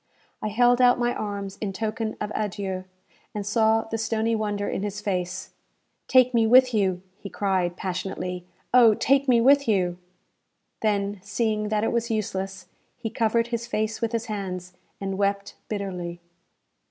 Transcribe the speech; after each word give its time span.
I 0.41 0.47
held 0.47 0.81
out 0.81 0.97
my 0.97 1.13
arms 1.13 1.59
in 1.61 1.73
token 1.73 2.17
of 2.19 2.31
adieu, 2.33 2.85
and 3.35 3.45
saw 3.45 3.83
the 3.83 3.99
stony 3.99 4.35
wonder 4.35 4.67
in 4.67 4.81
his 4.81 4.99
face. 4.99 5.51
"Take 6.07 6.33
me 6.33 6.47
with 6.47 6.73
you!" 6.73 7.03
he 7.19 7.29
cried, 7.29 7.77
passionately; 7.77 8.43
"Oh, 8.73 8.95
take 8.95 9.27
me 9.27 9.39
with 9.41 9.67
you!" 9.67 9.99
Then, 10.81 11.19
seeing 11.21 11.69
that 11.69 11.83
it 11.83 11.91
was 11.91 12.09
useless, 12.09 12.65
he 12.97 13.11
covered 13.11 13.49
his 13.49 13.67
face 13.67 14.01
with 14.01 14.11
his 14.11 14.25
hands, 14.25 14.73
and 14.99 15.19
wept 15.19 15.53
bitterly. 15.67 16.19